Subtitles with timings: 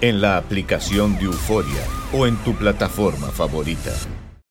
[0.00, 3.92] en la aplicación de Euforia o en tu plataforma favorita.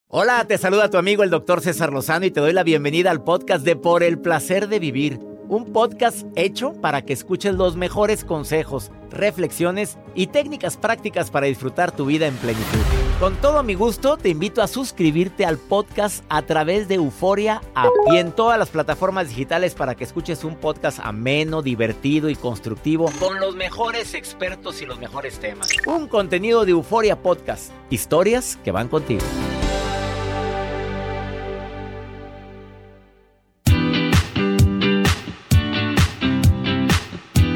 [0.07, 3.23] Hola, te saluda tu amigo el doctor César Lozano y te doy la bienvenida al
[3.23, 5.19] podcast de Por el Placer de Vivir.
[5.47, 11.91] Un podcast hecho para que escuches los mejores consejos, reflexiones y técnicas prácticas para disfrutar
[11.91, 13.04] tu vida en plenitud.
[13.19, 17.89] Con todo mi gusto, te invito a suscribirte al podcast a través de Euforia App
[18.11, 23.09] y en todas las plataformas digitales para que escuches un podcast ameno, divertido y constructivo
[23.17, 25.69] con los mejores expertos y los mejores temas.
[25.87, 27.71] Un contenido de Euforia Podcast.
[27.89, 29.23] Historias que van contigo.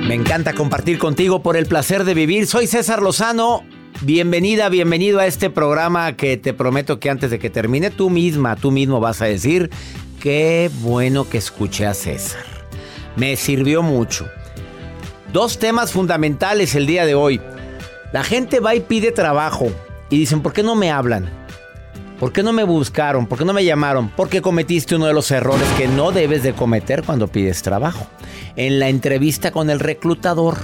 [0.08, 2.48] Me encanta compartir contigo por el placer de vivir.
[2.48, 3.64] Soy César Lozano.
[4.02, 8.56] Bienvenida, bienvenido a este programa que te prometo que antes de que termine tú misma,
[8.56, 9.70] tú mismo vas a decir,
[10.22, 12.46] qué bueno que escuché a César.
[13.18, 14.26] Me sirvió mucho.
[15.34, 17.42] Dos temas fundamentales el día de hoy.
[18.14, 19.68] La gente va y pide trabajo
[20.10, 21.30] y dicen, ¿por qué no me hablan?
[22.22, 23.28] ¿Por qué no me buscaron?
[23.28, 24.12] ¿Por qué no me llamaron?
[24.16, 28.08] Porque cometiste uno de los errores que no debes de cometer cuando pides trabajo.
[28.56, 30.56] En la entrevista con el reclutador,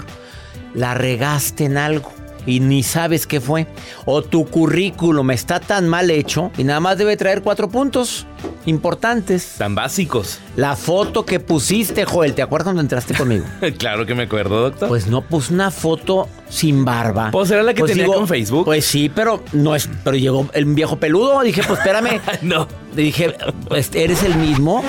[0.74, 2.14] la regaste en algo
[2.46, 3.68] y ni sabes qué fue.
[4.06, 8.26] O tu currículum está tan mal hecho y nada más debe traer cuatro puntos
[8.66, 9.56] importantes.
[9.58, 10.40] Tan básicos.
[10.56, 13.46] La foto que pusiste, Joel, ¿te acuerdas cuando entraste conmigo?
[13.78, 14.90] claro que me acuerdo, doctor.
[14.90, 17.32] Pues no puse una foto sin barba.
[17.32, 18.66] Pues era la que tenía con Facebook.
[18.66, 19.90] Pues sí, pero no es.
[20.04, 21.42] Pero llegó el viejo peludo.
[21.42, 22.22] Dije, pues espérame.
[22.42, 22.68] no.
[22.96, 23.36] Dije,
[23.68, 24.84] pues eres el mismo.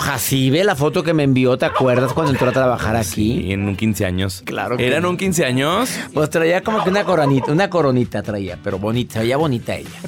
[0.00, 3.42] Jacibe, la foto que me envió, ¿te acuerdas cuando entró a trabajar aquí?
[3.42, 4.42] Sí, en un 15 años.
[4.44, 5.10] Claro que ¿Eran no.
[5.10, 5.90] un 15 años?
[6.12, 10.00] Pues traía como que una coronita, una coronita traía, pero bonita, veía bonita ella.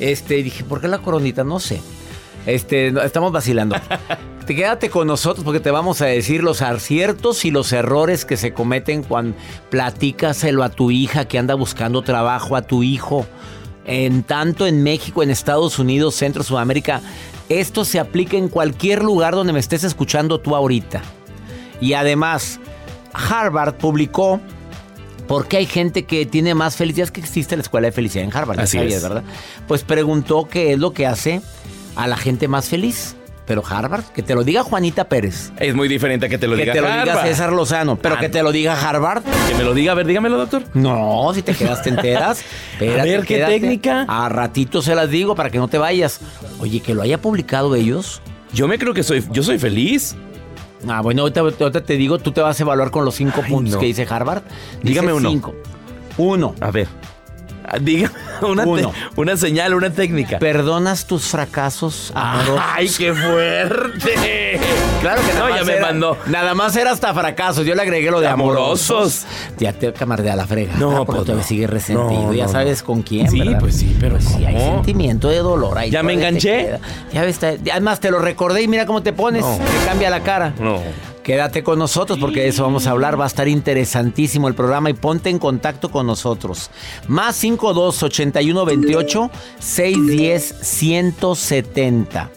[0.00, 1.44] Este, dije, ¿por qué la coronita?
[1.44, 1.80] No sé.
[2.46, 3.76] Este, no, estamos vacilando.
[4.46, 8.38] Te quédate con nosotros porque te vamos a decir los aciertos y los errores que
[8.38, 9.36] se cometen cuando
[9.68, 13.26] platícaselo a tu hija que anda buscando trabajo, a tu hijo.
[13.84, 17.02] En tanto en México, en Estados Unidos, Centro, Sudamérica,
[17.48, 21.02] esto se aplica en cualquier lugar donde me estés escuchando tú ahorita.
[21.80, 22.60] Y además,
[23.12, 24.40] Harvard publicó
[25.28, 27.04] ¿Por qué hay gente que tiene más felicidad?
[27.04, 29.02] Es que existe la escuela de felicidad en Harvard, Así sabías, es.
[29.02, 29.22] ¿verdad?
[29.68, 31.42] Pues preguntó qué es lo que hace
[31.96, 33.14] a la gente más feliz.
[33.48, 35.50] Pero Harvard, que te lo diga Juanita Pérez.
[35.58, 37.26] Es muy diferente a que te lo que diga te lo diga Harvard.
[37.26, 37.96] César Lozano.
[37.96, 39.22] Pero Ah, que te lo diga Harvard.
[39.48, 40.62] Que me lo diga, a ver, dígamelo, doctor.
[40.74, 42.44] No, si te quedas te enteras.
[42.74, 43.52] Espérate, A ver, ¿qué quédate.
[43.54, 44.04] técnica?
[44.06, 46.20] A ratito se las digo para que no te vayas.
[46.60, 48.20] Oye, que lo haya publicado ellos.
[48.52, 50.14] Yo me creo que soy, yo soy feliz.
[50.86, 53.50] Ah, bueno, ahorita, ahorita te digo, tú te vas a evaluar con los cinco Ay,
[53.50, 53.80] puntos no.
[53.80, 54.42] que dice Harvard.
[54.82, 55.30] Dice Dígame uno.
[55.30, 55.54] cinco.
[56.18, 56.54] Uno.
[56.60, 56.86] A ver.
[57.70, 58.92] Ah, Dígame una, Uno.
[59.16, 60.38] una señal, una técnica.
[60.38, 62.60] ¿Perdonas tus fracasos amorosos?
[62.74, 64.60] ¡Ay, qué fuerte!
[65.00, 66.16] Claro que nada No, más ya me era- mandó.
[66.26, 67.66] Nada más era hasta fracasos.
[67.66, 68.90] Yo le agregué lo de amorosos.
[68.90, 69.26] Amorosos.
[69.58, 70.74] Ya te camardea la frega.
[70.76, 71.48] No, porque pues todavía no.
[71.48, 72.22] sigue resentido.
[72.22, 73.30] No, ya no, sabes con quién.
[73.30, 73.60] Sí, ¿verdad?
[73.60, 75.90] pues sí, pero sí hay sentimiento de dolor ahí.
[75.90, 76.78] ¿Ya me enganché?
[77.12, 79.42] Ya ves, además te lo recordé y mira cómo te pones.
[79.42, 79.56] No.
[79.58, 80.52] Te cambia la cara.
[80.58, 80.80] No.
[81.28, 83.20] Quédate con nosotros porque de eso vamos a hablar.
[83.20, 86.70] Va a estar interesantísimo el programa y ponte en contacto con nosotros.
[87.06, 92.30] Más 52 81 28 610 170.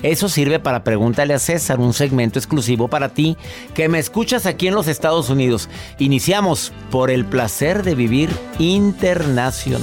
[0.00, 3.36] Eso sirve para Pregúntale a César, un segmento exclusivo para ti
[3.74, 5.68] que me escuchas aquí en los Estados Unidos.
[5.98, 9.82] Iniciamos por el placer de vivir internacional.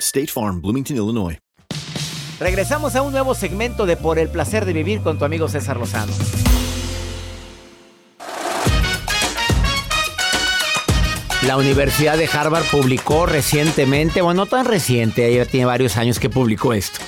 [0.00, 1.38] State Farm, Bloomington, Illinois.
[2.40, 5.76] Regresamos a un nuevo segmento de Por el placer de vivir con tu amigo César
[5.76, 6.12] Lozano.
[11.46, 16.30] La Universidad de Harvard publicó recientemente, bueno, no tan reciente, ya tiene varios años que
[16.30, 17.00] publicó esto.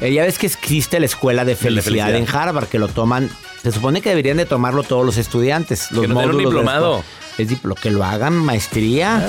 [0.00, 2.16] Eh, ya ves que existe la escuela de felicidad, felicidad.
[2.16, 3.30] en Harvard, que lo toman,
[3.62, 5.90] se supone que deberían de tomarlo todos los estudiantes.
[5.90, 7.02] Los Que un módulos de diplomado.
[7.38, 9.26] Es diplo- que lo hagan maestría,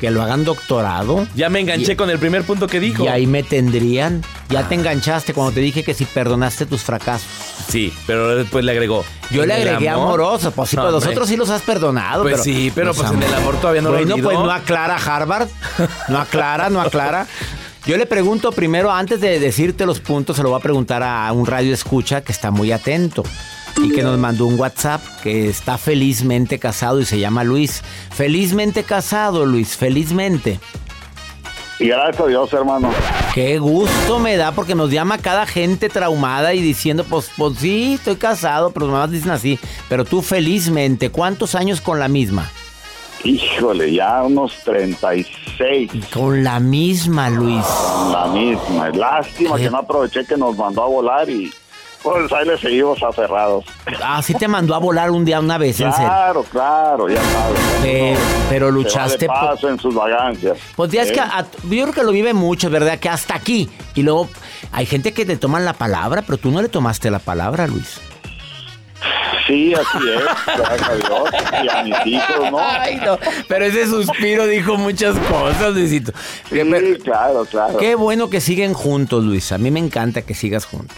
[0.00, 1.26] que lo hagan doctorado.
[1.36, 3.04] Ya me enganché Y- con el primer punto que dijo.
[3.04, 4.22] Y ahí me tendrían.
[4.48, 4.68] Ya Ah.
[4.68, 7.28] te enganchaste cuando te dije que si perdonaste tus fracasos.
[7.68, 9.04] Sí, pero después le agregó.
[9.30, 10.06] Yo le ¿En el agregué amor?
[10.20, 12.22] amoroso, pues sí, No, pues los otros sí los has perdonado.
[12.22, 14.28] Pues pero, sí, pero pues en el amor todavía no lo Bueno, olvidó.
[14.30, 15.48] pues no aclara Harvard.
[16.08, 17.26] No aclara, no aclara.
[17.86, 21.32] Yo le pregunto primero, antes de decirte los puntos, se lo voy a preguntar a
[21.32, 23.22] un radio escucha que está muy atento
[23.82, 27.82] y que nos mandó un WhatsApp que está felizmente casado y se llama Luis.
[28.10, 30.60] Felizmente casado, Luis, felizmente.
[31.78, 32.90] Y gracias a Dios, hermano.
[33.32, 37.94] Qué gusto me da porque nos llama cada gente traumada y diciendo, pues, pues sí,
[37.94, 39.58] estoy casado, pero nomás dicen así.
[39.88, 42.50] Pero tú felizmente, ¿cuántos años con la misma?
[43.24, 45.90] Híjole, ya unos 36.
[46.12, 47.64] Con la misma, Luis.
[48.12, 48.90] La misma.
[48.90, 49.64] Lástima ¿Qué?
[49.64, 51.50] que no aproveché que nos mandó a volar y
[52.02, 53.64] pues ahí le seguimos aferrados.
[54.02, 56.08] Ah, sí te mandó a volar un día una vez, en serio.
[56.08, 57.60] Claro, claro, ya sabes.
[57.82, 58.18] Pero,
[58.48, 60.58] pero Se va luchaste de paso en sus vagancias.
[60.76, 61.12] Pues ya es ¿Eh?
[61.12, 62.98] que a- yo creo que lo vive mucho, ¿verdad?
[62.98, 63.68] Que hasta aquí.
[63.94, 64.28] Y luego
[64.72, 68.00] hay gente que te toman la palabra, pero tú no le tomaste la palabra, Luis.
[69.46, 71.30] Sí, así es, gracias a Dios.
[71.64, 72.58] Y a mis hijos, ¿no?
[72.60, 73.18] Ay, no.
[73.48, 76.12] Pero ese suspiro dijo muchas cosas, Luisito.
[76.48, 76.60] Sí,
[77.02, 77.76] claro, claro.
[77.78, 79.50] Qué bueno que siguen juntos, Luis.
[79.52, 80.96] A mí me encanta que sigas juntos.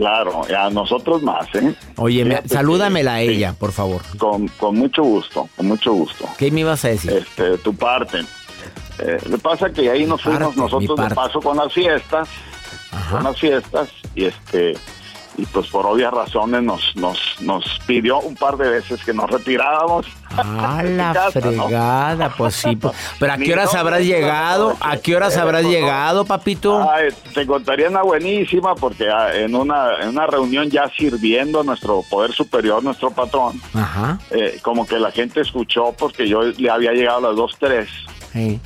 [0.00, 1.74] Claro, a nosotros más, ¿eh?
[1.96, 4.00] Oye, me- salúdamela a sí, ella, por favor.
[4.16, 6.26] Con, con mucho gusto, con mucho gusto.
[6.38, 7.12] ¿Qué me ibas a decir?
[7.12, 8.20] Este, tu parte.
[8.98, 12.28] Eh, lo que pasa que ahí nos fuimos parte, nosotros de paso con las fiestas,
[13.10, 14.72] con las fiestas, y este,
[15.36, 19.30] y pues por obvias razones nos, nos, nos pidió un par de veces que nos
[19.30, 20.06] retiráramos.
[20.36, 21.64] A de la casa, ¿no?
[21.66, 22.76] fregada, pues sí.
[22.76, 22.94] pues.
[23.18, 24.70] Pero ¿a qué horas no, habrás no, llegado?
[24.70, 25.70] no, ¿A qué horas eh, habrás no.
[25.70, 26.88] llegado, papito?
[27.34, 32.02] Te contaría una buenísima porque ah, en una, en una reunión ya sirviendo a nuestro
[32.08, 34.18] poder superior, nuestro patrón, Ajá.
[34.30, 37.86] eh, como que la gente escuchó porque yo le había llegado a las 2.3
[38.32, 38.60] Sí.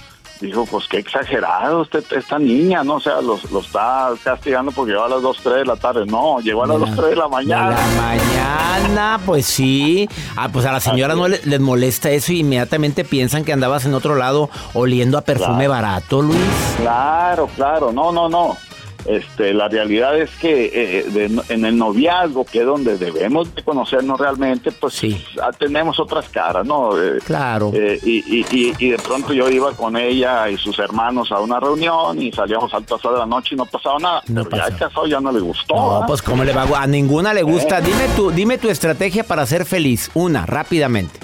[0.44, 2.96] Dijo, pues qué exagerado usted, esta niña, ¿no?
[2.96, 6.04] O sea, lo, lo está castigando porque llegó a las 2, 3 de la tarde.
[6.06, 7.70] No, llegó a las De 2, 3 de la De mañana.
[7.70, 10.08] la mañana, pues sí.
[10.36, 13.86] Ah, pues a la señora no le- les molesta eso y inmediatamente piensan que andabas
[13.86, 15.70] en otro lado oliendo a perfume Claro.
[15.70, 16.38] barato, Luis.
[16.76, 18.56] Claro, claro, no, no, no.
[19.06, 23.62] Este, la realidad es que eh, de- en el noviazgo, que es donde debemos de
[23.62, 25.00] conocernos realmente, pues
[25.42, 27.00] ah, tenemos otras caras, ¿no?
[27.00, 27.70] Eh, Claro.
[27.74, 31.40] eh, y, y- y- y de pronto yo iba con ella y sus hermanos a
[31.40, 34.22] una reunión y salíamos al pasar de la noche y no pasaba nada.
[34.28, 35.74] No Pero ya el casado ya no le gustó.
[35.74, 37.78] No, pues cómo le va a a ninguna le gusta.
[37.78, 37.82] Eh.
[37.82, 40.10] Dime tu, dime tu estrategia para ser feliz.
[40.14, 41.20] Una, rápidamente.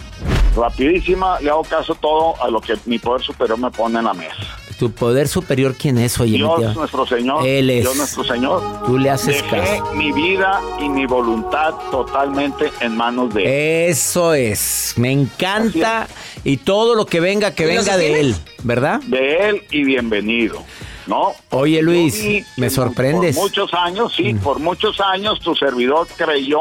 [0.57, 4.13] Rapidísima, le hago caso todo a lo que mi poder superior me pone en la
[4.15, 4.35] mesa.
[4.81, 6.19] Tu poder superior, ¿quién es?
[6.21, 7.83] Oye, Dios nuestro Señor, Él es.
[7.83, 8.63] Dios nuestro Señor.
[8.87, 9.93] Tú le haces Dejé caso.
[9.93, 13.91] mi vida y mi voluntad totalmente en manos de Él.
[13.91, 14.95] Eso es.
[14.97, 16.09] Me encanta.
[16.45, 19.01] Y todo lo que venga, que ¿Y lo venga de él, ¿verdad?
[19.03, 20.63] De Él y bienvenido.
[21.07, 21.33] ¿No?
[21.51, 23.37] Oye, Luis, vi me sorprendes.
[23.37, 26.59] Por muchos años, sí, por muchos años tu servidor creyó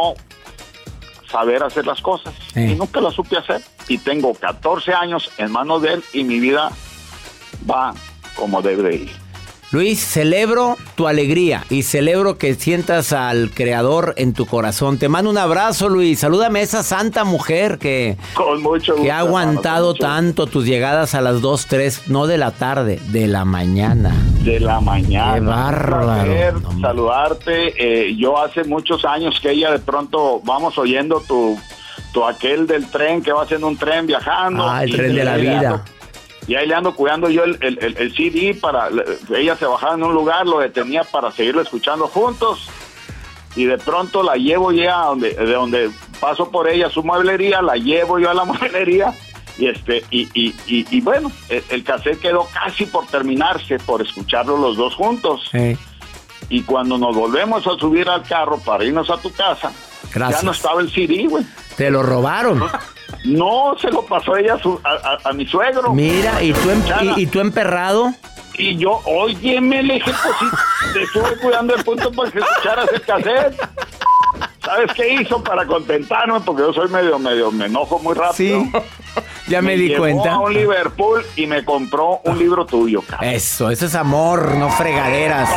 [1.31, 2.71] saber hacer las cosas Eh.
[2.73, 3.61] y nunca las supe hacer.
[3.87, 6.69] Y tengo 14 años en manos de él y mi vida
[7.69, 7.93] va
[8.39, 9.29] como debe de ir.
[9.71, 14.97] Luis, celebro tu alegría y celebro que sientas al Creador en tu corazón.
[14.97, 16.21] Te mando un abrazo, Luis.
[16.21, 19.03] Salúdame a esa santa mujer que, Con mucho gusto.
[19.03, 23.27] que ha aguantado tanto tus llegadas a las 2, 3, no de la tarde, de
[23.27, 24.15] la mañana.
[24.43, 25.35] De la mañana.
[25.35, 26.61] Qué bárbaro.
[26.81, 28.07] Saludarte.
[28.07, 31.59] Eh, yo hace muchos años que ella de pronto vamos oyendo tu,
[32.11, 34.67] tu aquel del tren que va haciendo un tren viajando.
[34.67, 35.83] Ah, el tren de la vida.
[36.49, 38.89] Y ahí le ando cuidando yo el, el- el- el CD para...
[39.37, 42.67] Ella se bajaba en un lugar, lo detenía para seguirlo escuchando juntos.
[43.55, 47.75] Y de pronto la llevo ya donde, de donde paso por ella su mueblería, la
[47.75, 49.13] llevo yo a la mueblería.
[49.59, 54.01] Y, este, y, y, y, y bueno, el, el cassette quedó casi por terminarse, por
[54.01, 55.51] escucharlo los dos juntos.
[56.49, 59.71] Y cuando nos volvemos a subir al carro para irnos a tu casa,
[60.13, 60.41] Gracias.
[60.41, 61.45] ya no estaba el CD, güey.
[61.77, 62.63] te lo robaron.
[63.25, 64.89] No, se lo pasó ella a, su- a-
[65.25, 65.93] a- a mi suegro.
[65.93, 66.83] Mira, y tú, em-
[67.17, 68.13] y, y tú emperrado.
[68.57, 70.45] Y yo, oye, me le dije, pues sí,
[70.93, 73.55] te estuve cuidando el punto para que escucharas el cassette.
[74.63, 76.39] ¿Sabes qué hizo para contentarme?
[76.41, 78.61] Porque yo soy medio, medio, me enojo muy rápido.
[78.63, 78.71] Sí,
[79.47, 80.33] ya me, di cuenta.
[80.33, 83.29] a un Liverpool y me compró un libro tuyo, cabrón.
[83.33, 85.49] Eso, eso es amor, no fregaderas.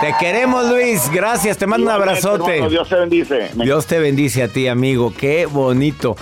[0.00, 1.10] Te queremos, Luis.
[1.10, 2.52] Gracias, te mando un abrazote.
[2.56, 3.50] hermano, Dios te bendice.
[3.54, 5.12] Dios te bendice a ti, amigo.
[5.16, 6.16] Qué bonito.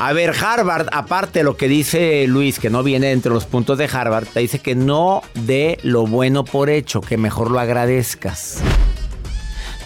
[0.00, 3.78] A ver, Harvard, aparte de lo que dice Luis, que no viene entre los puntos
[3.78, 8.60] de Harvard, te dice que no dé lo bueno por hecho, que mejor lo agradezcas.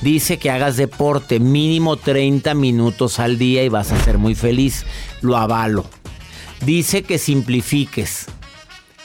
[0.03, 4.85] Dice que hagas deporte mínimo 30 minutos al día y vas a ser muy feliz.
[5.23, 5.87] Lo avalo.
[6.61, 8.27] Dice que simplifiques.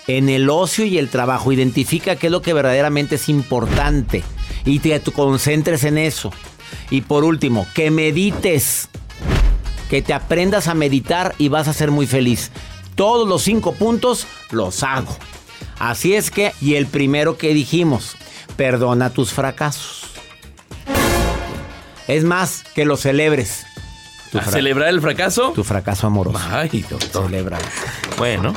[0.07, 4.23] En el ocio y el trabajo, identifica qué es lo que verdaderamente es importante
[4.65, 6.33] y te concentres en eso.
[6.89, 8.89] Y por último, que medites.
[9.89, 12.51] Que te aprendas a meditar y vas a ser muy feliz.
[12.95, 15.15] Todos los cinco puntos los hago.
[15.79, 18.15] Así es que, y el primero que dijimos,
[18.55, 20.03] perdona tus fracasos.
[22.07, 23.65] Es más, que lo celebres.
[24.31, 25.51] Tu ¿A fra- celebrar el fracaso?
[25.55, 26.39] Tu fracaso amoroso.
[26.51, 27.23] Ay, doctor.
[27.25, 27.57] Celebra.
[28.17, 28.53] Bueno.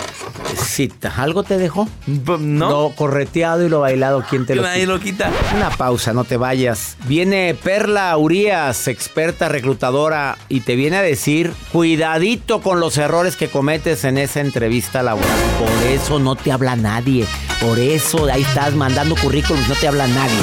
[1.17, 1.89] ¿algo te dejó?
[2.07, 2.71] No.
[2.71, 4.93] Lo correteado y lo bailado, ¿quién te lo Nadie quita?
[4.93, 5.31] lo quita.
[5.55, 6.97] Una pausa, no te vayas.
[7.07, 13.49] Viene Perla Urias, experta reclutadora, y te viene a decir, cuidadito con los errores que
[13.49, 15.29] cometes en esa entrevista laboral.
[15.59, 17.27] Por eso no te habla nadie.
[17.61, 20.39] Por eso ahí estás mandando currículums, no te habla nadie.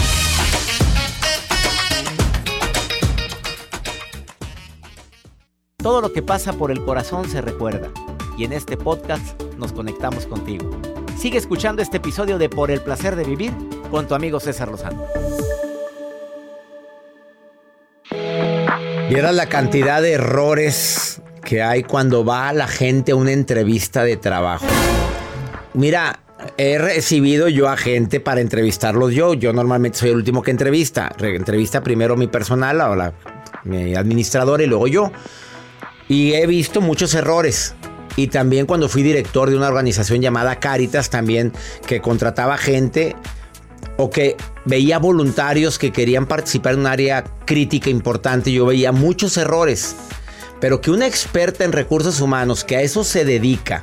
[5.87, 7.87] Todo lo que pasa por el corazón se recuerda.
[8.37, 10.69] Y en este podcast nos conectamos contigo.
[11.17, 13.53] Sigue escuchando este episodio de Por el placer de vivir
[13.89, 15.05] con tu amigo César Lozano.
[19.07, 24.17] Vieras la cantidad de errores que hay cuando va la gente a una entrevista de
[24.17, 24.65] trabajo.
[25.73, 26.19] Mira,
[26.57, 29.35] he recibido yo a gente para entrevistarlos yo.
[29.35, 31.13] Yo normalmente soy el último que entrevista.
[31.17, 33.13] Re- entrevista primero mi personal la,
[33.63, 35.13] mi administrador y luego yo.
[36.09, 37.75] Y he visto muchos errores.
[38.15, 41.53] Y también cuando fui director de una organización llamada Caritas, también
[41.85, 43.15] que contrataba gente
[43.97, 44.35] o que
[44.65, 49.95] veía voluntarios que querían participar en un área crítica importante, yo veía muchos errores.
[50.59, 53.81] Pero que una experta en recursos humanos que a eso se dedica,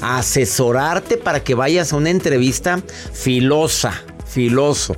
[0.00, 2.80] a asesorarte para que vayas a una entrevista
[3.12, 4.96] filosa, filoso.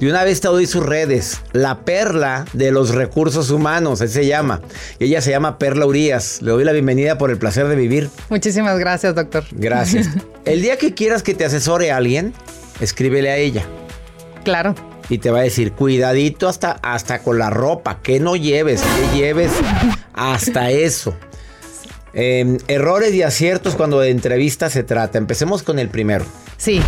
[0.00, 4.26] De una vez te doy sus redes, la perla de los recursos humanos, así se
[4.26, 4.60] llama.
[4.98, 6.42] Y ella se llama Perla Urias.
[6.42, 8.10] Le doy la bienvenida por el placer de vivir.
[8.28, 9.44] Muchísimas gracias, doctor.
[9.52, 10.08] Gracias.
[10.44, 12.32] El día que quieras que te asesore a alguien,
[12.80, 13.64] escríbele a ella.
[14.44, 14.74] Claro.
[15.08, 19.18] Y te va a decir, cuidadito hasta, hasta con la ropa, que no lleves, que
[19.18, 19.50] lleves
[20.14, 21.16] hasta eso.
[22.18, 25.18] Eh, errores y aciertos cuando de entrevista se trata.
[25.18, 26.24] Empecemos con el primero.
[26.56, 26.80] Sí,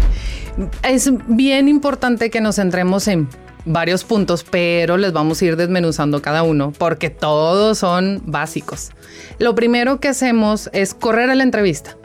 [0.82, 3.28] es bien importante que nos centremos en
[3.66, 8.90] varios puntos, pero les vamos a ir desmenuzando cada uno porque todos son básicos.
[9.38, 11.97] Lo primero que hacemos es correr a la entrevista.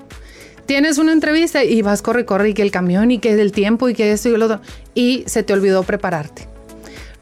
[0.66, 3.90] Tienes una entrevista y vas corre, corre, y que el camión, y que el tiempo,
[3.90, 4.62] y que esto y lo otro,
[4.94, 6.53] y se te olvidó prepararte.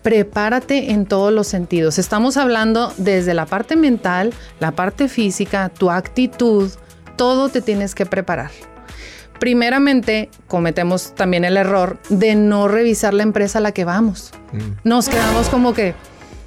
[0.02, 2.00] Prepárate en todos los sentidos.
[2.00, 6.70] Estamos hablando desde la parte mental, la parte física, tu actitud,
[7.18, 8.50] todo te tienes que preparar.
[9.40, 14.32] Primeramente, cometemos también el error de no revisar la empresa a la que vamos.
[14.84, 15.94] Nos quedamos como que,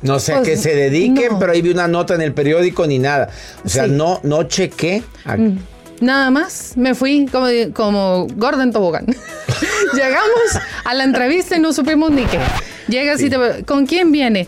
[0.02, 1.38] No sé a Pues, qué se dediquen, no.
[1.38, 3.30] pero ahí vi una nota en el periódico ni nada.
[3.64, 3.90] O sea, Sí.
[3.90, 5.02] no, no chequé.
[5.24, 5.56] Mm.
[6.00, 9.06] Nada más, me fui como, como Gordon Tobogán.
[9.94, 12.38] Llegamos a la entrevista y no supimos ni qué.
[12.88, 13.64] Llegas y te...
[13.64, 14.46] ¿Con quién viene?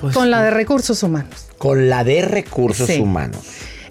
[0.00, 1.46] Pues Con la de recursos humanos.
[1.58, 3.00] Con la de recursos Sí.
[3.00, 3.40] humanos.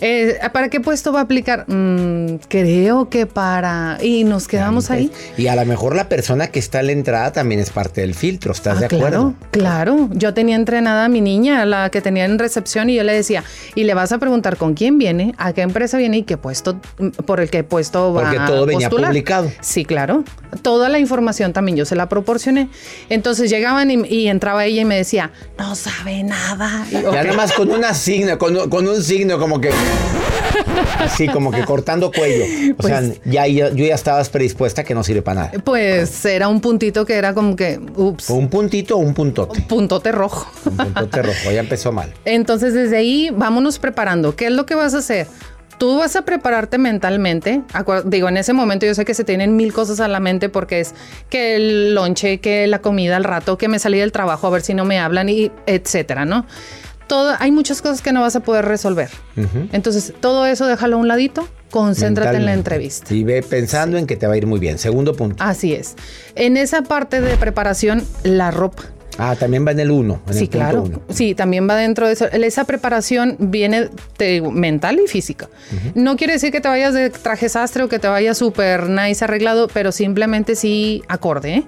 [0.05, 1.63] Eh, ¿Para qué puesto va a aplicar?
[1.69, 3.97] Mm, creo que para...
[4.01, 5.09] Y nos quedamos ahí.
[5.37, 8.13] Y a lo mejor la persona que está en la entrada también es parte del
[8.13, 9.33] filtro, ¿estás de acuerdo?
[9.41, 10.09] Ah, Claro, claro.
[10.11, 13.45] Yo tenía entrenada a mi niña, la que tenía en recepción, y yo le decía,
[13.75, 16.81] y le vas a preguntar con quién viene, a qué empresa viene y qué puesto,
[16.99, 19.49] mm, por el que puesto va Porque a todo venía publicado.
[19.61, 20.25] Sí, claro.
[20.63, 22.67] Toda la información también yo se la proporcioné.
[23.09, 26.85] Entonces llegaban y, y entraba ella y me decía, no sabe nada.
[26.91, 27.13] Y, Ya ok.
[27.15, 29.71] nada más con una signo, con, con un signo como que.
[30.99, 32.43] Así, como que cortando cuello.
[32.73, 35.51] O Pues- sea, ya, ya- yo ya estabas predispuesta que no sirve para nada.
[35.63, 39.61] Pues era un puntito que era como que, ups, ¿Un puntito o un puntote?
[39.61, 40.49] puntote rojo.
[40.65, 42.13] Un puntote rojo, ya empezó mal.
[42.25, 44.35] Entonces, desde ahí, vámonos preparando.
[44.35, 45.27] ¿Qué es lo que vas a hacer?
[45.79, 47.61] Tú vas a prepararte mentalmente.
[48.05, 50.79] Digo, en ese momento yo sé que se tienen mil cosas a la mente porque
[50.79, 50.93] es
[51.29, 54.61] que el lonche, que la comida al rato, que me salí del trabajo a ver
[54.61, 56.45] si no me hablan y etcétera, ¿no?
[57.13, 59.07] Todo, hay muchas cosas que no vas a poder resolver.
[59.71, 63.13] Entonces, todo eso déjalo a un ladito, concéntrate en la entrevista.
[63.13, 64.79] Y ve pensando en que te va a ir muy bien.
[64.79, 65.35] Segundo punto.
[65.43, 65.93] Así es.
[66.33, 68.81] En esa parte de preparación, la ropa.
[69.19, 70.21] Ah, también va en el uno.
[70.27, 70.81] En Sí, el claro.
[70.81, 71.01] uno.
[71.09, 72.25] Sí, también va dentro de eso.
[72.31, 75.49] Esa preparación viene de mental y física.
[75.93, 79.23] No quiere decir que te vayas de traje sastre o que te vayas súper nice
[79.23, 81.53] arreglado, pero simplemente sí acorde.
[81.57, 81.63] ¿eh?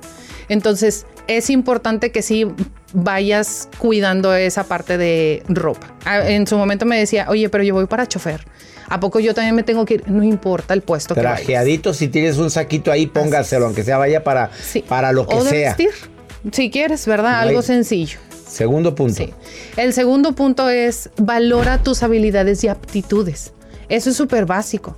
[0.50, 2.46] Entonces, es importante que sí
[2.94, 5.94] vayas cuidando esa parte de ropa.
[6.05, 8.46] Ah, En su momento me decía, oye, pero yo voy para chofer.
[8.88, 10.10] ¿A poco yo también me tengo que ir?
[10.10, 11.39] No importa el puesto que vayas.
[11.39, 14.51] Trajeadito, si tienes un saquito ahí, póngaselo, aunque sea vaya para,
[14.88, 15.70] para lo que O de sea.
[15.70, 15.89] vestir,
[16.51, 17.39] si quieres, ¿verdad?
[17.39, 18.20] Algo sencillo.
[18.48, 19.15] Segundo punto.
[19.15, 19.34] Sí.
[19.75, 23.53] El segundo punto es valora tus habilidades y aptitudes.
[23.89, 24.96] Eso es súper básico.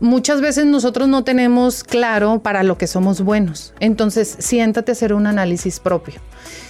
[0.00, 3.74] Muchas veces nosotros no tenemos claro para lo que somos buenos.
[3.80, 6.20] Entonces, siéntate a hacer un análisis propio.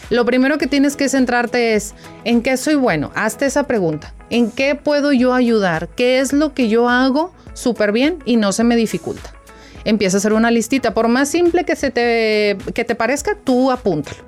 [0.09, 1.95] Lo primero que tienes que centrarte es
[2.25, 3.11] en qué soy bueno.
[3.15, 4.15] Hazte esa pregunta.
[4.31, 5.89] ¿En qué puedo yo ayudar?
[5.89, 9.35] ¿Qué es lo que yo hago súper bien y no se me dificulta?
[9.85, 10.95] Empieza a hacer una listita.
[10.95, 14.25] Por más simple que, se te, que te parezca, tú apúntalo.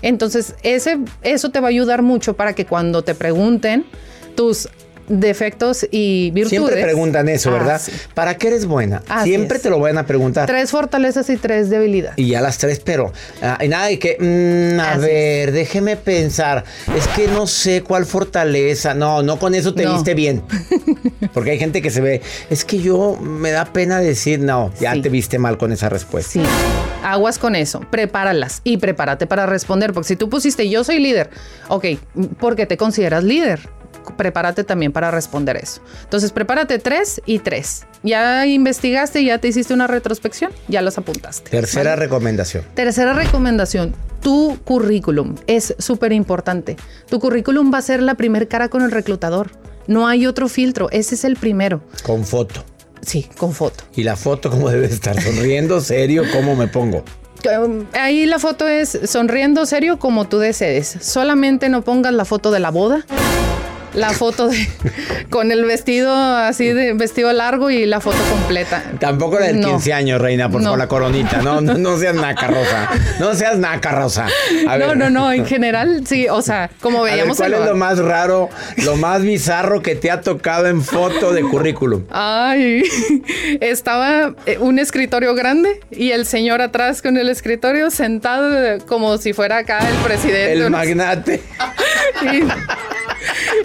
[0.00, 3.84] Entonces, ese, eso te va a ayudar mucho para que cuando te pregunten
[4.36, 4.68] tus
[5.20, 6.58] defectos y virtudes.
[6.60, 7.80] Siempre preguntan eso, Ah, ¿verdad?
[7.84, 7.92] sí.
[8.14, 9.02] ¿Para qué eres buena?
[9.08, 9.62] Así Siempre es.
[9.62, 10.46] te lo van a preguntar.
[10.46, 12.18] Tres fortalezas y tres debilidades.
[12.18, 13.12] Y ya las tres, pero
[13.60, 16.64] y nada de que, mm, a ver, déjeme pensar.
[16.96, 18.94] Es que no sé cuál fortaleza.
[18.94, 19.94] No, no con eso te No.
[19.94, 20.42] viste bien.
[21.34, 25.00] Porque hay gente que se ve, es que yo me da pena decir, no, ya
[25.00, 26.32] te viste mal con esa respuesta.
[26.32, 26.42] Sí.
[27.04, 31.30] Aguas con eso, prepáralas y prepárate para responder, porque si tú pusiste yo soy líder,
[31.68, 31.84] ok,
[32.38, 33.60] ¿por qué te consideras líder?
[34.16, 35.80] Prepárate también para responder eso.
[36.04, 37.86] Entonces, prepárate tres y tres.
[38.02, 41.50] Ya investigaste, ya te hiciste una retrospección, ya las apuntaste.
[41.50, 42.02] Tercera ¿vale?
[42.02, 42.64] recomendación.
[42.74, 46.76] Tercera recomendación, tu currículum es súper importante.
[47.08, 49.50] Tu currículum va a ser la primer cara con el reclutador.
[49.86, 51.82] No hay otro filtro, ese es el primero.
[52.02, 52.64] Con foto.
[53.04, 53.84] Sí, con foto.
[53.96, 55.20] Y la foto, ¿cómo debe estar?
[55.20, 57.04] Sonriendo, serio, ¿cómo me pongo?
[57.92, 60.96] Ahí la foto es sonriendo serio como tú desees.
[61.00, 63.04] Solamente no pongas la foto de la boda.
[63.94, 64.68] La foto de
[65.30, 68.82] con el vestido así de vestido largo y la foto completa.
[68.98, 69.68] Tampoco la del No.
[69.68, 70.70] 15 años, reina, por No.
[70.70, 71.42] con la coronita.
[71.42, 72.88] No, no, no seas naca, Rosa.
[73.20, 74.26] No seas naca, Rosa.
[74.68, 74.88] A ver.
[74.88, 77.74] No, no, no, en general sí, o sea, como A ver, veíamos ¿Cuál es lo-
[77.76, 82.04] más raro, lo más bizarro que te ha tocado en foto de currículum?
[82.10, 82.82] Ay,
[83.60, 89.32] estaba eh, un escritorio grande y el señor atrás con el escritorio sentado como si
[89.32, 90.52] fuera acá el presidente.
[90.52, 91.42] El magnate.
[92.22, 92.42] Y,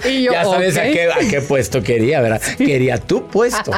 [0.10, 2.42] y yo, ya sabes a, qué, a qué puesto quería, ¿verdad?
[2.58, 3.72] Quería tu puesto.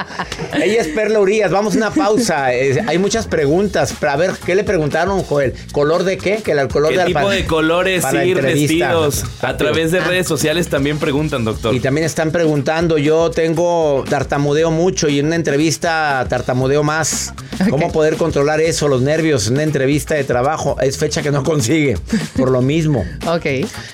[0.54, 1.52] Ella es Perla Urias.
[1.52, 2.54] Vamos a una pausa.
[2.54, 3.94] Eh, hay muchas preguntas.
[4.04, 5.54] A ver, ¿qué le preguntaron, Joel?
[5.72, 6.38] ¿Color de qué?
[6.38, 9.24] Que el color ¿Qué de tipo alpa- de colores para ir vestidos?
[9.42, 11.74] A través de redes sociales también preguntan, doctor.
[11.76, 17.34] Y también están preguntando, yo tengo tartamudeo mucho y en una entrevista tartamudeo más.
[17.70, 20.78] ¿Cómo poder controlar eso, los nervios, en una entrevista de trabajo?
[20.82, 21.98] Es fecha que no consigue,
[22.38, 23.06] por lo mismo.
[23.28, 23.46] Ok.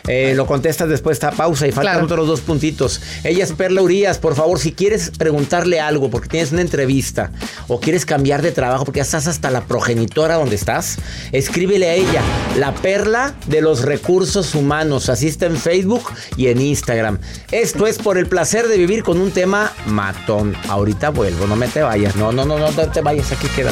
[0.07, 2.05] Eh, lo contestas después de esta pausa y faltan Claro.
[2.05, 3.01] otros dos puntitos.
[3.23, 7.31] Ella es Perla Urias, por favor, si quieres preguntarle algo porque tienes una entrevista
[7.67, 10.97] o quieres cambiar de trabajo porque ya estás hasta la progenitora donde estás,
[11.31, 12.21] escríbele a ella,
[12.57, 15.09] la Perla de los Recursos Humanos.
[15.09, 16.03] Así está en Facebook
[16.38, 17.19] y en Instagram.
[17.51, 20.55] Esto es por el placer de vivir con un tema matón.
[20.69, 22.15] Ahorita vuelvo, no me te vayas.
[22.15, 23.71] No, no, no, no, no te vayas, aquí queda.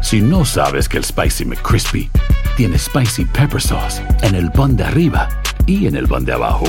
[0.00, 2.10] Si no sabes que el Spicy McCrispy
[2.56, 5.28] tiene Spicy Pepper Sauce en el pan de arriba
[5.66, 6.64] y en el pan de abajo,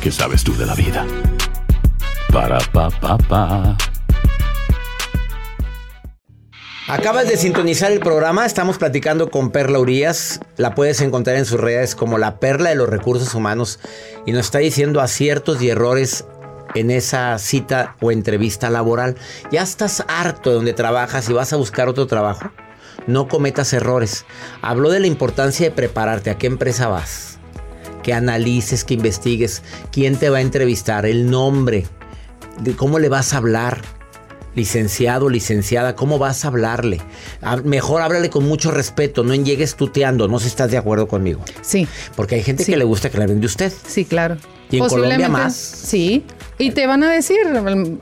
[0.00, 1.06] ¿qué sabes tú de la vida?
[2.32, 3.76] Para, pa, pa, pa.
[6.88, 11.60] Acabas de sintonizar el programa, estamos platicando con Perla Urias, la puedes encontrar en sus
[11.60, 13.78] redes como la Perla de los Recursos Humanos
[14.26, 16.24] y nos está diciendo aciertos y errores
[16.74, 19.16] en esa cita o entrevista laboral.
[19.50, 22.50] Ya estás harto de donde trabajas y vas a buscar otro trabajo.
[23.06, 24.24] No cometas errores.
[24.60, 26.30] Habló de la importancia de prepararte.
[26.30, 27.38] ¿A qué empresa vas?
[28.02, 31.86] Que analices, que investigues quién te va a entrevistar, el nombre,
[32.60, 33.82] de cómo le vas a hablar.
[34.54, 37.00] Licenciado, licenciada, ¿cómo vas a hablarle?
[37.40, 41.08] Ah, Mejor háblale con mucho respeto, no llegues tuteando, no sé si estás de acuerdo
[41.08, 41.42] conmigo.
[41.62, 41.88] Sí.
[42.16, 43.72] Porque hay gente que le gusta que le hablen de usted.
[43.86, 44.36] Sí, claro.
[44.70, 45.54] Y en Colombia más.
[45.56, 46.24] Sí.
[46.62, 47.38] Y te van a decir,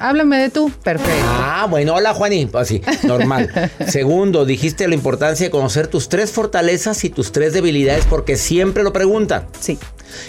[0.01, 0.71] háblame de tú.
[0.83, 1.25] Perfecto.
[1.25, 2.51] Ah, bueno, hola Juanín.
[2.53, 3.51] Así, normal.
[3.89, 8.83] Segundo, dijiste la importancia de conocer tus tres fortalezas y tus tres debilidades porque siempre
[8.83, 9.47] lo preguntan.
[9.59, 9.79] Sí.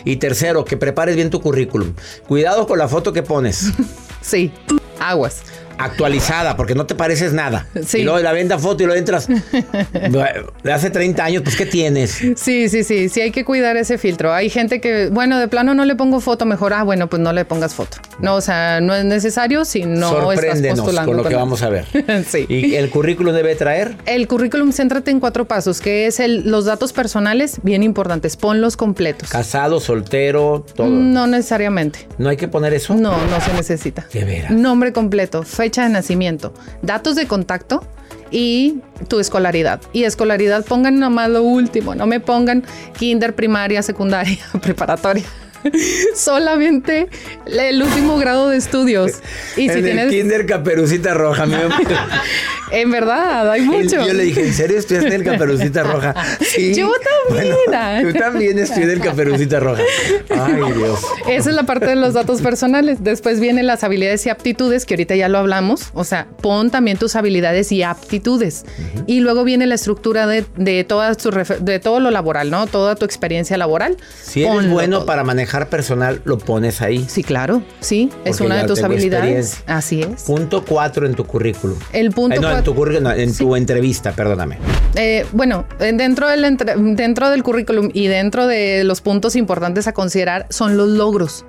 [0.05, 1.93] Y tercero, que prepares bien tu currículum.
[2.25, 3.71] Cuidado con la foto que pones.
[4.21, 4.51] Sí.
[4.99, 5.41] Aguas.
[5.83, 7.67] Actualizada, porque no te pareces nada.
[7.85, 7.99] Sí.
[7.99, 9.27] Y luego la venda foto y lo entras.
[10.63, 12.11] De hace 30 años, pues ¿qué tienes?
[12.35, 14.33] Sí, sí, sí, sí hay que cuidar ese filtro.
[14.33, 17.33] Hay gente que, bueno, de plano no le pongo foto, mejor, ah, bueno, pues no
[17.33, 17.97] le pongas foto.
[18.19, 21.11] No, o sea, no es necesario si no estás postulando.
[21.11, 21.85] con lo que vamos a ver.
[22.27, 22.45] sí.
[22.47, 23.95] ¿Y el currículum debe traer?
[24.05, 28.77] El currículum, céntrate en cuatro pasos, que es el, los datos personales, bien importantes, ponlos
[28.77, 29.29] completos.
[29.29, 30.89] Casado, soltero, todo.
[30.89, 32.07] No necesariamente.
[32.17, 32.93] ¿No hay que poner eso?
[32.93, 34.05] No, no se necesita.
[34.13, 34.51] De veras.
[34.51, 37.83] Nombre completo, fecha de nacimiento, datos de contacto
[38.29, 39.81] y tu escolaridad.
[39.93, 42.63] Y escolaridad pongan nomás lo último, no me pongan
[42.97, 45.25] kinder, primaria, secundaria, preparatoria.
[46.15, 47.07] Solamente
[47.45, 49.11] el último grado de estudios.
[49.57, 50.05] Y si en tienes...
[50.05, 51.45] el kinder caperucita roja.
[51.45, 51.57] me-
[52.71, 54.05] En verdad, hay mucho.
[54.07, 56.15] Yo le dije, ¿en serio estudiaste el Caperucita Roja?
[56.41, 56.73] Sí.
[56.73, 56.89] Yo
[57.29, 57.53] también.
[57.67, 59.81] Bueno, tú también estudié el Caperucita Roja.
[60.29, 60.99] Ay, Dios.
[61.27, 63.03] Esa es la parte de los datos personales.
[63.03, 65.89] Después vienen las habilidades y aptitudes, que ahorita ya lo hablamos.
[65.93, 68.65] O sea, pon también tus habilidades y aptitudes.
[69.05, 72.67] Y luego viene la estructura de, de, todas tus de todo lo laboral, ¿no?
[72.67, 73.97] Toda tu experiencia laboral.
[74.23, 75.05] Si eres Ponlo bueno todo.
[75.05, 77.05] para manejar personal, lo pones ahí.
[77.07, 77.61] Sí, claro.
[77.79, 79.63] Sí, es Porque una de tus habilidades.
[79.67, 80.23] Así es.
[80.23, 81.77] Punto cuatro en tu currículum.
[81.93, 84.57] El punto Eh, no, en cuatro- tu currículum, no, en tu entrevista, perdóname.
[84.95, 89.93] Eh, bueno, dentro del, entre- dentro del currículum y dentro de los puntos importantes a
[89.93, 91.45] considerar son los logros.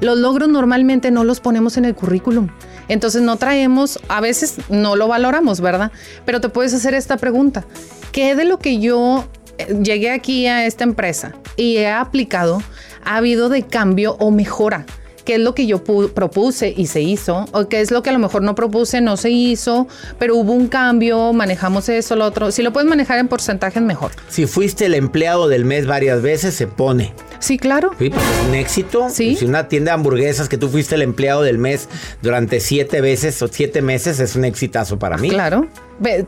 [0.00, 2.48] Los logros normalmente no los ponemos en el currículum.
[2.88, 5.90] Entonces no traemos, a veces no lo valoramos, ¿verdad?
[6.26, 7.64] Pero te puedes hacer esta pregunta.
[8.12, 9.24] ¿Qué de lo que yo
[9.58, 12.62] eh, llegué aquí a esta empresa y he aplicado
[13.04, 14.86] ha habido de cambio o mejora?
[15.24, 18.10] qué es lo que yo pu- propuse y se hizo, o qué es lo que
[18.10, 19.88] a lo mejor no propuse, no se hizo,
[20.18, 22.50] pero hubo un cambio, manejamos eso, lo otro.
[22.50, 24.10] Si lo puedes manejar en porcentajes, mejor.
[24.28, 27.14] Si fuiste el empleado del mes varias veces, se pone.
[27.38, 27.92] Sí, claro.
[27.98, 29.06] Sí, pues es un éxito.
[29.08, 29.34] Sí.
[29.34, 31.88] Si una tienda de hamburguesas que tú fuiste el empleado del mes
[32.20, 35.30] durante siete veces o siete meses, es un exitazo para mí.
[35.30, 35.68] Claro.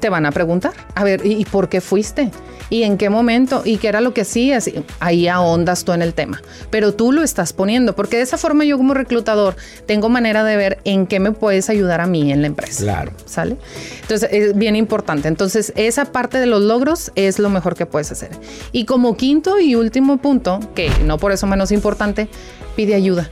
[0.00, 2.30] Te van a preguntar, a ver, ¿y por qué fuiste?
[2.68, 3.62] ¿Y en qué momento?
[3.64, 4.68] ¿Y qué era lo que hacías?
[4.98, 6.42] Ahí ahondas tú en el tema.
[6.70, 10.56] Pero tú lo estás poniendo, porque de esa forma yo como reclutador tengo manera de
[10.56, 12.82] ver en qué me puedes ayudar a mí en la empresa.
[12.82, 13.12] Claro.
[13.24, 13.56] ¿Sale?
[14.02, 15.28] Entonces, es bien importante.
[15.28, 18.30] Entonces, esa parte de los logros es lo mejor que puedes hacer.
[18.72, 22.28] Y como quinto y último punto, que no por eso menos importante,
[22.74, 23.30] pide ayuda.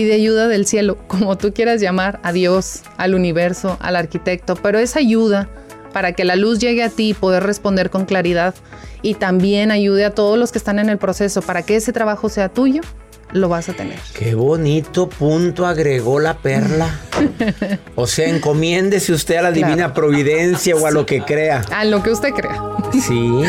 [0.00, 4.78] Pide ayuda del cielo, como tú quieras llamar, a Dios, al universo, al arquitecto, pero
[4.78, 5.50] esa ayuda
[5.92, 8.54] para que la luz llegue a ti y poder responder con claridad
[9.02, 12.30] y también ayude a todos los que están en el proceso para que ese trabajo
[12.30, 12.80] sea tuyo,
[13.32, 13.98] lo vas a tener.
[14.18, 16.98] Qué bonito punto agregó la perla.
[17.94, 19.66] O sea, encomiéndese usted a la Claro.
[19.68, 21.62] divina providencia o a lo que crea.
[21.76, 22.58] A lo que usted crea.
[23.06, 23.42] Sí.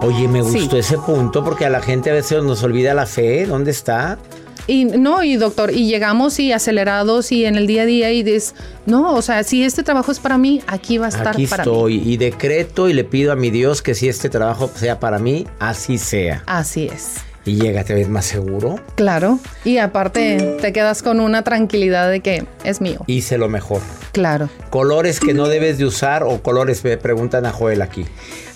[0.00, 0.60] Oye, me Sí.
[0.60, 3.44] gustó ese punto porque a la gente a veces nos olvida la fe.
[3.46, 4.18] ¿Dónde está?
[4.66, 8.22] Y no, y doctor, y llegamos y acelerados y en el día a día y
[8.22, 11.46] dices, no, o sea, si este trabajo es para mí, aquí va a estar Aquí
[11.46, 11.70] para mí.
[11.70, 15.18] estoy y decreto y le pido a mi Dios que si este trabajo sea para
[15.18, 16.42] mí, así sea.
[16.46, 17.16] Así es.
[17.44, 18.80] Y llega, te ves más seguro.
[18.96, 19.38] Claro.
[19.64, 23.04] Y aparte te quedas con una tranquilidad de que es mío.
[23.06, 23.80] Hice lo mejor.
[24.10, 24.48] Claro.
[24.70, 28.04] Colores que no debes de usar o colores, me preguntan a Joel aquí.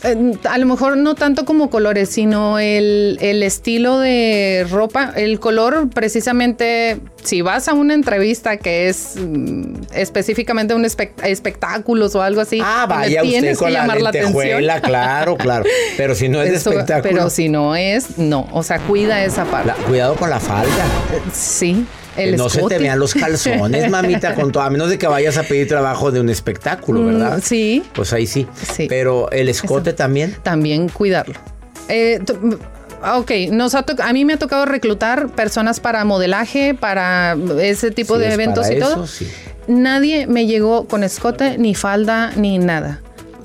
[0.02, 5.38] Eh, a lo mejor no tanto como colores, sino el, el estilo de ropa, el
[5.40, 12.22] color precisamente, si vas a una entrevista que es mm, específicamente un espect- espectáculos o
[12.22, 14.62] algo así, Ah, le vaya usted tienes con que la llamar la atención.
[14.82, 15.64] claro, claro.
[15.96, 17.02] Pero si no es de espectáculo.
[17.02, 18.48] Pero si no es, no.
[18.52, 19.68] O sea, cuida esa parte.
[19.68, 20.84] La- cuidado con la falda.
[21.32, 21.84] Sí.
[22.24, 25.37] Que no se te vean los calzones, mamita, con todo, a menos de que vayas
[25.38, 27.40] a pedir trabajo de un espectáculo, Mm, ¿verdad?
[27.42, 27.83] sí.
[27.94, 28.46] Pues ahí sí.
[28.88, 30.37] Pero el escote también.
[30.42, 31.35] También cuidarlo.
[31.88, 32.56] Eh, m-
[33.14, 38.18] ok, nos ha a mí me ha tocado reclutar personas para modelaje, para ese tipo
[38.18, 39.06] de eventos y eso, todo.
[39.06, 39.26] sí.
[39.68, 43.00] Nadie me llegó con escote, ni falda, ni nada.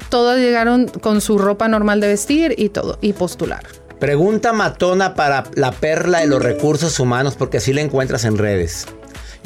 [0.09, 3.63] Todos llegaron con su ropa normal de vestir y todo, y postular.
[3.99, 8.85] Pregunta matona para la perla de los recursos humanos, porque así la encuentras en redes.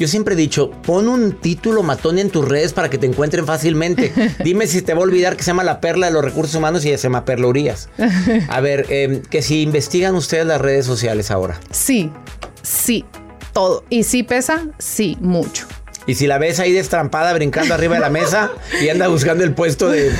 [0.00, 3.44] Yo siempre he dicho, pon un título matón en tus redes para que te encuentren
[3.44, 4.12] fácilmente.
[4.44, 6.84] Dime si te va a olvidar que se llama la perla de los recursos humanos
[6.86, 7.90] y se llama Perla Urias.
[8.48, 11.60] A ver, eh, que si investigan ustedes las redes sociales ahora.
[11.70, 12.10] Sí,
[12.62, 13.04] sí,
[13.52, 13.84] todo.
[13.90, 14.68] ¿Y sí pesa?
[14.78, 15.66] Sí, mucho.
[16.06, 19.52] Y si la ves ahí destrampada brincando arriba de la mesa y anda buscando el
[19.52, 20.10] puesto de...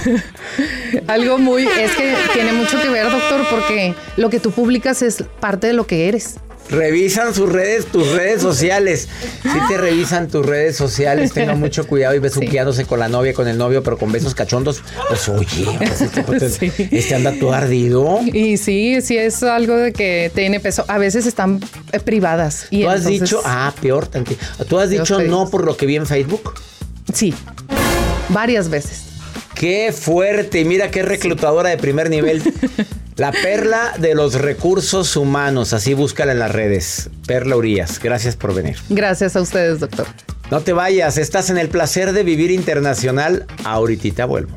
[1.06, 5.24] Algo muy, es que tiene mucho que ver, doctor, porque lo que tú publicas es
[5.40, 6.36] parte de lo que eres.
[6.70, 9.08] Revisan sus redes, tus redes sociales.
[9.42, 13.48] Si te revisan tus redes sociales, tengan mucho cuidado y besuqueándose con la novia, con
[13.48, 14.82] el novio, pero con besos cachondos.
[15.08, 18.20] Pues oye, pues, este, pues, este anda todo ardido.
[18.32, 20.84] Y sí, sí es algo de que tiene peso.
[20.88, 21.60] A veces están
[21.92, 22.66] eh, privadas.
[22.70, 24.44] Y Tú has entonces- dicho, ah, peor tantito.
[24.68, 26.54] ¿Tú has dicho no por lo que vi en Facebook?
[27.12, 27.34] Sí,
[28.28, 29.02] varias veces.
[29.54, 30.60] Qué fuerte.
[30.60, 32.42] Y mira qué reclutadora de primer nivel.
[33.20, 35.74] La perla de los recursos humanos.
[35.74, 37.10] Así búscala en las redes.
[37.26, 38.00] Perla Urias.
[38.02, 38.78] Gracias por venir.
[38.88, 40.06] Gracias a ustedes, doctor.
[40.50, 41.18] No te vayas.
[41.18, 43.44] Estás en el placer de vivir internacional.
[43.62, 44.56] Ahorita vuelvo.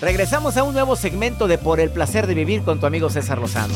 [0.00, 3.38] Regresamos a un nuevo segmento de Por el placer de vivir con tu amigo César
[3.38, 3.74] Lozano.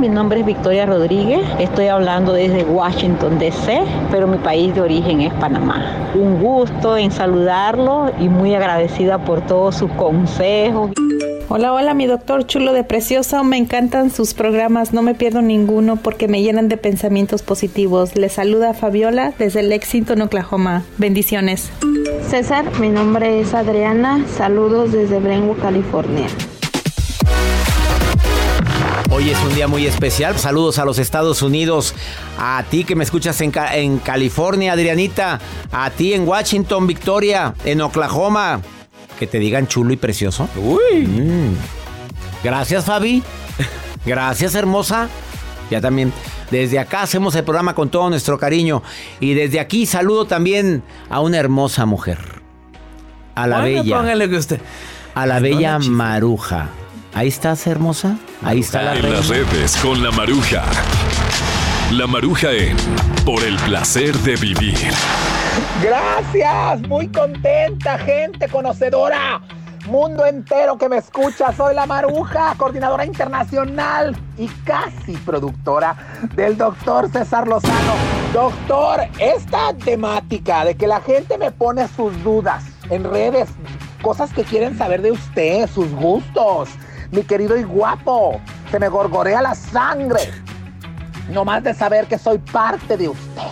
[0.00, 5.20] Mi nombre es Victoria Rodríguez, estoy hablando desde Washington, D.C., pero mi país de origen
[5.20, 6.10] es Panamá.
[6.14, 10.92] Un gusto en saludarlo y muy agradecida por todos sus consejos.
[11.50, 13.44] Hola, hola, mi doctor chulo de precioso.
[13.44, 18.16] Me encantan sus programas, no me pierdo ninguno porque me llenan de pensamientos positivos.
[18.16, 20.82] Les saluda Fabiola desde Lexington, Oklahoma.
[20.96, 21.70] Bendiciones.
[22.26, 24.24] César, mi nombre es Adriana.
[24.26, 26.26] Saludos desde Brentwood, California.
[29.10, 30.38] Hoy es un día muy especial.
[30.38, 31.94] Saludos a los Estados Unidos.
[32.38, 35.40] A ti que me escuchas en, Ca- en California, Adrianita.
[35.72, 37.54] A ti en Washington, Victoria.
[37.64, 38.60] En Oklahoma.
[39.18, 40.48] Que te digan chulo y precioso.
[40.56, 41.08] Uy.
[42.44, 43.22] Gracias, Fabi.
[44.06, 45.08] Gracias, hermosa.
[45.70, 46.12] Ya también.
[46.50, 48.82] Desde acá hacemos el programa con todo nuestro cariño.
[49.18, 52.18] Y desde aquí saludo también a una hermosa mujer.
[53.34, 53.98] A la bella.
[53.98, 54.60] póngale que usted.
[55.14, 56.68] A la bella Maruja.
[57.14, 58.16] Ahí estás, hermosa.
[58.42, 59.16] Ahí está la En reina.
[59.18, 60.64] las redes con la maruja.
[61.92, 62.76] La maruja en
[63.24, 64.76] Por el placer de vivir.
[65.82, 69.40] Gracias, muy contenta, gente conocedora.
[69.86, 75.96] Mundo entero que me escucha, soy la Maruja, coordinadora internacional y casi productora
[76.34, 77.94] del doctor César Lozano.
[78.32, 83.48] Doctor, esta temática de que la gente me pone sus dudas en redes,
[84.02, 86.68] cosas que quieren saber de usted, sus gustos,
[87.10, 90.20] mi querido y guapo, se me gorgorea la sangre.
[91.30, 93.42] No más de saber que soy parte de usted,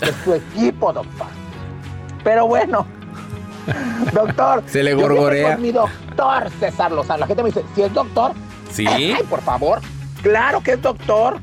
[0.00, 1.26] de su equipo, doctor.
[2.24, 2.86] Pero bueno,
[4.12, 4.62] doctor.
[4.66, 5.54] Se le gorgorea.
[5.54, 7.20] con mi doctor César Lozano.
[7.20, 8.32] La gente me dice, ¿si es doctor?
[8.70, 8.86] Sí.
[8.86, 9.80] Ay, por favor.
[10.22, 11.40] Claro que es doctor.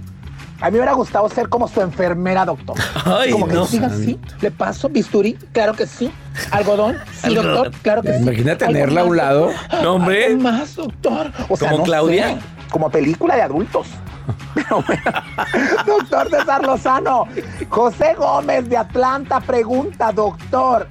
[0.61, 2.75] A mí me hubiera gustado ser como su enfermera, doctor.
[3.05, 3.65] Ay, como que no.
[3.65, 6.11] diga, sí, le paso bisturí, claro que sí.
[6.51, 8.23] Algodón, sí, doctor, claro que sí.
[8.23, 9.51] Imagina tenerla a un lado.
[9.81, 10.35] No, hombre.
[10.35, 11.31] Más, doctor.
[11.47, 12.27] O sea, ¿Como no Claudia?
[12.29, 12.37] sé,
[12.69, 13.87] como película de adultos.
[14.53, 15.01] Pero bueno,
[15.85, 17.25] doctor César Lozano,
[17.69, 20.87] José Gómez de Atlanta pregunta, doctor,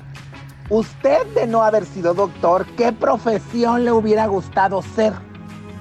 [0.70, 5.12] usted de no haber sido doctor, ¿qué profesión le hubiera gustado ser?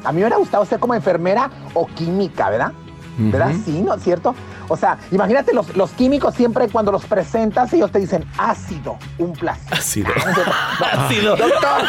[0.04, 2.74] A mí me hubiera gustado ser como enfermera o química, ¿verdad?
[3.18, 3.54] ¿Verdad?
[3.66, 4.36] Sí, ¿no es cierto?
[4.68, 9.34] O sea, imagínate los, los químicos siempre cuando los presentas ellos te dicen ácido, un
[9.34, 9.74] placer.
[9.74, 10.10] Ácido.
[10.10, 11.36] No, Ácido.
[11.36, 11.82] Doctor,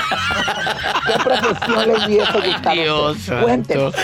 [1.07, 3.17] ¿qué profesión le hubiese gustado Dios?
[3.43, 3.95] Cuéntenos.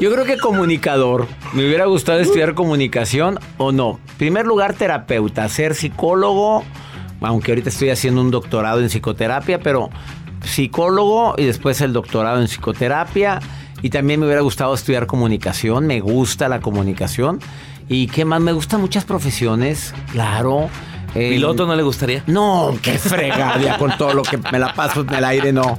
[0.00, 1.26] Yo creo que comunicador.
[1.52, 4.00] Me hubiera gustado estudiar comunicación o no.
[4.16, 6.64] primer lugar, terapeuta, ser psicólogo,
[7.20, 9.90] aunque ahorita estoy haciendo un doctorado en psicoterapia, pero
[10.42, 13.40] psicólogo y después el doctorado en psicoterapia.
[13.84, 15.86] Y también me hubiera gustado estudiar comunicación.
[15.86, 17.38] Me gusta la comunicación.
[17.86, 18.40] ¿Y qué más?
[18.40, 20.70] Me gustan muchas profesiones, claro.
[21.14, 22.24] Eh, ¿Piloto no le gustaría?
[22.26, 25.78] No, qué fregadia con todo lo que me la paso en el aire, no.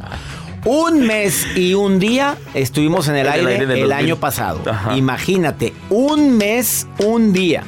[0.66, 4.62] Un mes y un día estuvimos en el, aire, el, año pasado.
[4.96, 7.64] Imagínate, un mes, un día,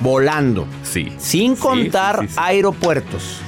[0.00, 0.66] volando.
[0.82, 1.10] Sí.
[1.16, 3.40] Sin contar aeropuertos.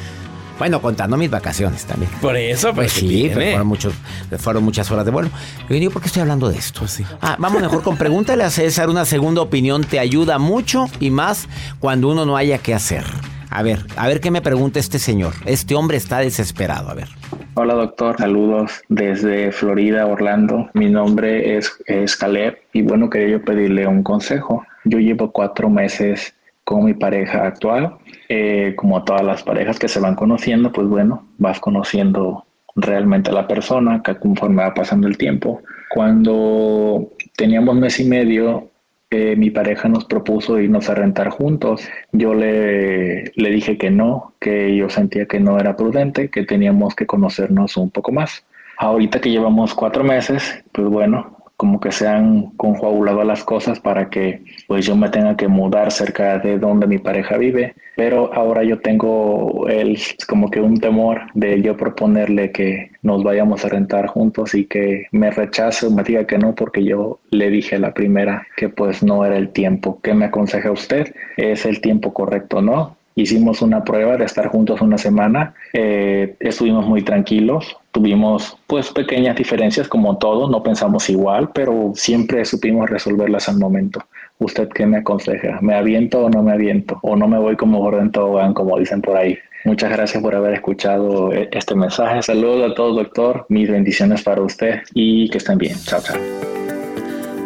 [0.62, 2.08] Bueno, contando mis vacaciones también.
[2.20, 3.94] Por eso, pues, pues sí, fueron, muchos,
[4.38, 5.28] fueron muchas horas de vuelo.
[5.68, 6.78] Yo digo, ¿por qué estoy hablando de esto?
[6.78, 7.04] Pues sí.
[7.20, 8.88] Ah, vamos mejor con pregúntale a César.
[8.88, 11.48] Una segunda opinión te ayuda mucho y más
[11.80, 13.02] cuando uno no haya que hacer.
[13.50, 15.34] A ver, a ver qué me pregunta este señor.
[15.46, 16.90] Este hombre está desesperado.
[16.90, 17.08] A ver.
[17.54, 20.70] Hola doctor, saludos desde Florida, Orlando.
[20.74, 24.64] Mi nombre es, es Caleb y bueno, quería yo pedirle un consejo.
[24.84, 27.98] Yo llevo cuatro meses con mi pareja actual.
[28.34, 33.34] Eh, como todas las parejas que se van conociendo, pues bueno, vas conociendo realmente a
[33.34, 35.60] la persona conforme va pasando el tiempo.
[35.90, 38.70] Cuando teníamos mes y medio,
[39.10, 41.86] mi pareja nos propuso irnos a rentar juntos.
[42.12, 46.94] Yo le, le dije que no, que yo sentía que no era prudente, que teníamos
[46.94, 48.46] que conocernos un poco más.
[48.78, 54.10] Ahorita que llevamos cuatro meses, pues bueno, como que se han conjuagulado las cosas para
[54.10, 58.64] que pues yo me tenga que mudar cerca de donde mi pareja vive, pero ahora
[58.64, 59.96] yo tengo el
[60.26, 65.06] como que un temor de yo proponerle que nos vayamos a rentar juntos y que
[65.12, 69.04] me rechace o me diga que no porque yo le dije la primera que pues
[69.04, 70.00] no era el tiempo.
[70.02, 71.14] ¿Qué me aconseja usted?
[71.36, 72.96] ¿Es el tiempo correcto, no?
[73.14, 79.36] Hicimos una prueba de estar juntos una semana, eh, estuvimos muy tranquilos, tuvimos pues pequeñas
[79.36, 84.00] diferencias como todo, no pensamos igual, pero siempre supimos resolverlas al momento.
[84.38, 85.58] ¿Usted qué me aconseja?
[85.60, 86.98] ¿Me aviento o no me aviento?
[87.02, 89.38] ¿O no me voy como Gordon Tobogán, como dicen por ahí?
[89.64, 92.22] Muchas gracias por haber escuchado eh, este mensaje.
[92.22, 93.46] Saludos a todos, doctor.
[93.48, 95.76] Mis bendiciones para usted y que estén bien.
[95.84, 96.16] Chao, chao.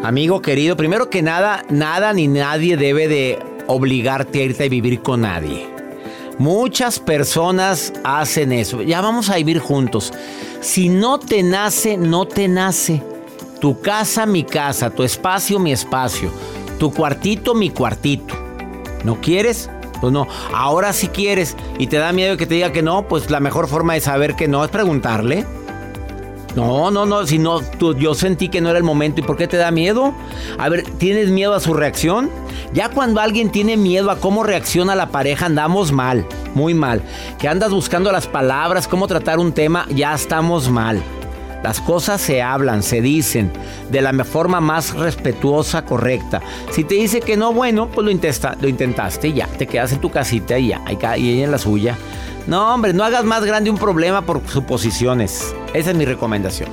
[0.02, 5.02] Amigo querido, primero que nada, nada ni nadie debe de obligarte a irte a vivir
[5.02, 5.68] con nadie.
[6.38, 8.82] Muchas personas hacen eso.
[8.82, 10.12] Ya vamos a vivir juntos.
[10.60, 13.02] Si no te nace, no te nace.
[13.60, 14.90] Tu casa, mi casa.
[14.90, 16.30] Tu espacio, mi espacio.
[16.78, 18.34] Tu cuartito, mi cuartito.
[19.02, 19.70] ¿No quieres?
[20.00, 20.26] Pues no.
[20.52, 23.66] Ahora si quieres y te da miedo que te diga que no, pues la mejor
[23.66, 25.46] forma de saber que no es preguntarle.
[26.56, 27.60] No, no, no, si no,
[27.98, 29.20] yo sentí que no era el momento.
[29.20, 30.14] ¿Y por qué te da miedo?
[30.58, 32.30] A ver, ¿tienes miedo a su reacción?
[32.72, 37.02] Ya cuando alguien tiene miedo a cómo reacciona la pareja, andamos mal, muy mal.
[37.38, 41.02] Que andas buscando las palabras, cómo tratar un tema, ya estamos mal.
[41.62, 43.50] Las cosas se hablan, se dicen
[43.90, 46.40] de la forma más respetuosa, correcta.
[46.70, 49.92] Si te dice que no, bueno, pues lo, intenta, lo intentaste y ya, te quedas
[49.92, 50.82] en tu casita y ya,
[51.16, 51.96] y ella en la suya.
[52.46, 55.54] No, hombre, no hagas más grande un problema por suposiciones.
[55.74, 56.68] Esa es mi recomendación.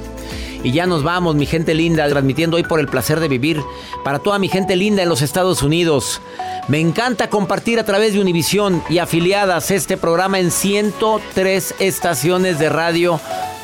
[0.63, 3.61] Y ya nos vamos, mi gente linda, transmitiendo hoy por el placer de vivir
[4.03, 6.21] para toda mi gente linda en los Estados Unidos.
[6.69, 12.69] Me encanta compartir a través de Univisión y afiliadas este programa en 103 estaciones de
[12.69, 13.19] radio